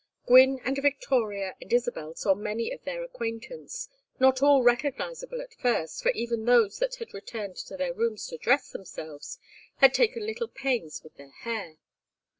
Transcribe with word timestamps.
Gwynne 0.25 0.59
and 0.65 0.75
Victoria 0.77 1.55
and 1.61 1.71
Isabel 1.71 2.15
saw 2.15 2.33
many 2.33 2.71
of 2.71 2.83
their 2.85 3.03
acquaintance, 3.03 3.87
not 4.19 4.41
all 4.41 4.63
recognizable 4.63 5.41
at 5.41 5.53
first, 5.53 6.01
for 6.01 6.09
even 6.13 6.45
those 6.45 6.79
that 6.79 6.95
had 6.95 7.13
returned 7.13 7.57
to 7.57 7.77
their 7.77 7.93
rooms 7.93 8.25
to 8.29 8.37
dress 8.39 8.71
themselves 8.71 9.37
had 9.75 9.93
taken 9.93 10.25
little 10.25 10.47
pains 10.47 11.03
with 11.03 11.13
their 11.17 11.29
hair. 11.29 11.75